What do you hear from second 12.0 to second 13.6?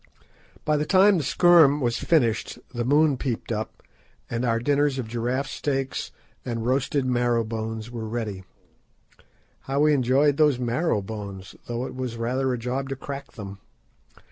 rather a job to crack them!